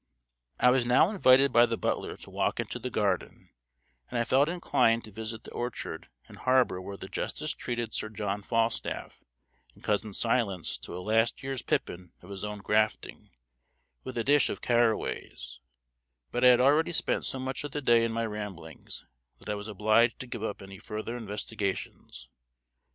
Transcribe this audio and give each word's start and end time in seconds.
I 0.59 0.71
was 0.71 0.83
now 0.83 1.11
invited 1.11 1.51
by 1.53 1.67
the 1.67 1.77
butler 1.77 2.17
to 2.17 2.29
walk 2.31 2.59
into 2.59 2.79
the 2.79 2.89
garden, 2.89 3.51
and 4.09 4.17
I 4.17 4.23
felt 4.23 4.49
inclined 4.49 5.03
to 5.03 5.11
visit 5.11 5.43
the 5.43 5.51
orchard 5.51 6.09
and 6.27 6.37
harbor 6.39 6.81
where 6.81 6.97
the 6.97 7.07
justice 7.07 7.53
treated 7.53 7.93
Sir 7.93 8.09
John 8.09 8.41
Falstaff 8.41 9.23
and 9.75 9.83
Cousin 9.83 10.15
Silence 10.15 10.79
"to 10.79 10.97
a 10.97 11.05
last 11.05 11.43
year's 11.43 11.61
pippin 11.61 12.13
of 12.23 12.31
his 12.31 12.43
own 12.43 12.61
grafting, 12.61 13.29
with 14.03 14.17
a 14.17 14.23
dish 14.23 14.49
of 14.49 14.59
caraways;" 14.59 15.59
but 16.31 16.43
I 16.43 16.47
had 16.47 16.61
already 16.61 16.93
spent 16.93 17.25
so 17.25 17.37
much 17.37 17.63
of 17.63 17.69
the 17.71 17.79
day 17.79 18.03
in 18.03 18.11
my 18.11 18.25
ramblings 18.25 19.05
that 19.37 19.49
I 19.49 19.53
was 19.53 19.67
obliged 19.67 20.19
to 20.21 20.25
give 20.25 20.41
up 20.41 20.63
any 20.63 20.79
further 20.79 21.15
investigations. 21.15 22.27